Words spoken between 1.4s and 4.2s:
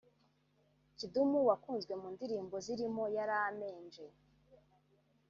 wakunzwe mu ndirimbo zirimo ‘Yaramenje’